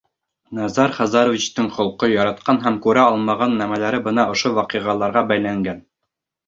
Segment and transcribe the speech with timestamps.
[0.59, 5.89] Назар Хазаровичтың холҡо, яратҡан һәм күрә алмаған нәмәләре бына ошо ваҡиғаларға бәйләнгән.